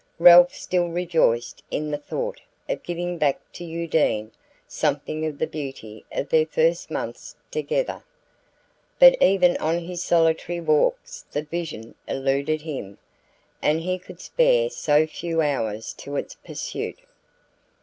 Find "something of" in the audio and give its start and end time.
4.67-5.37